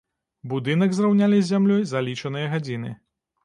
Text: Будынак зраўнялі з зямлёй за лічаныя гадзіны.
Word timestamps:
Будынак 0.53 0.95
зраўнялі 1.01 1.39
з 1.43 1.49
зямлёй 1.51 1.87
за 1.95 2.05
лічаныя 2.09 2.51
гадзіны. 2.59 2.99